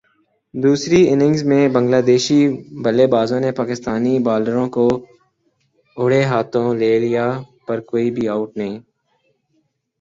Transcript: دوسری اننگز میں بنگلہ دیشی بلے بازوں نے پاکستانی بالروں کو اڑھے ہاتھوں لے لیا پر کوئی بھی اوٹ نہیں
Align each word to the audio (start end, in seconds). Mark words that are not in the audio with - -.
دوسری 0.53 0.99
اننگز 1.09 1.41
میں 1.43 1.63
بنگلہ 1.69 2.01
دیشی 2.07 2.41
بلے 2.83 3.05
بازوں 3.07 3.39
نے 3.39 3.51
پاکستانی 3.59 4.13
بالروں 4.27 4.67
کو 4.75 4.85
اڑھے 5.97 6.21
ہاتھوں 6.23 6.67
لے 6.75 6.93
لیا 6.99 7.25
پر 7.67 7.77
کوئی 7.89 8.07
بھی 8.15 8.23
اوٹ 8.33 8.49
نہیں 8.57 8.75